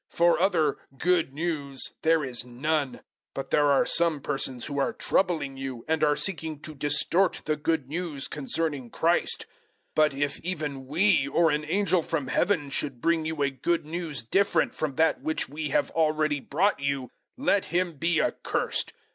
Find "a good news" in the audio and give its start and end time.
13.43-14.23